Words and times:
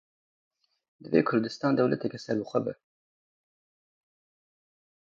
Divê 1.01 1.21
Kurdistan 1.27 1.71
dewleteke 1.77 2.19
serbixwe 2.25 2.59
ba. 2.65 2.73